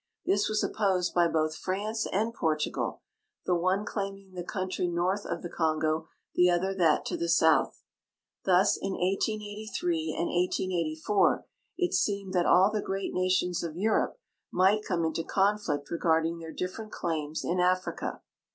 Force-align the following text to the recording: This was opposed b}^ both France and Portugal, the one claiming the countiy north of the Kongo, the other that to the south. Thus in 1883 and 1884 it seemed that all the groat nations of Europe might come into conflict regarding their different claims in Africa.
This 0.25 0.49
was 0.49 0.63
opposed 0.63 1.13
b}^ 1.13 1.31
both 1.31 1.55
France 1.55 2.07
and 2.11 2.33
Portugal, 2.33 3.03
the 3.45 3.53
one 3.53 3.85
claiming 3.85 4.31
the 4.31 4.43
countiy 4.43 4.91
north 4.91 5.27
of 5.27 5.43
the 5.43 5.47
Kongo, 5.55 6.07
the 6.33 6.49
other 6.49 6.73
that 6.73 7.05
to 7.05 7.15
the 7.17 7.29
south. 7.29 7.83
Thus 8.43 8.75
in 8.81 8.93
1883 8.93 10.15
and 10.17 10.25
1884 10.27 11.45
it 11.77 11.93
seemed 11.93 12.33
that 12.33 12.47
all 12.47 12.71
the 12.71 12.81
groat 12.81 13.13
nations 13.13 13.61
of 13.61 13.77
Europe 13.77 14.17
might 14.51 14.83
come 14.83 15.05
into 15.05 15.23
conflict 15.23 15.91
regarding 15.91 16.39
their 16.39 16.51
different 16.51 16.91
claims 16.91 17.45
in 17.45 17.59
Africa. 17.59 18.23